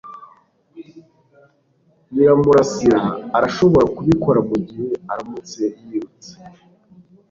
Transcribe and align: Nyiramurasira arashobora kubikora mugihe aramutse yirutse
Nyiramurasira 2.11 3.01
arashobora 3.37 3.85
kubikora 3.95 4.39
mugihe 4.49 4.87
aramutse 5.11 5.61
yirutse 5.85 6.31